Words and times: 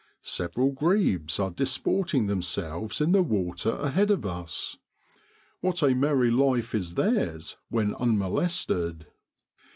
Several 0.23 0.71
grebes 0.71 1.39
are 1.39 1.51
dis 1.51 1.77
porting 1.77 2.25
themselves 2.25 3.01
in 3.01 3.11
the 3.11 3.21
water 3.21 3.69
ahead 3.75 4.09
of 4.09 4.25
us. 4.25 4.77
What 5.59 5.83
a 5.83 5.93
merry 5.93 6.31
life 6.31 6.73
is 6.73 6.95
theirs 6.95 7.57
when 7.69 7.93
unmolested! 7.93 9.05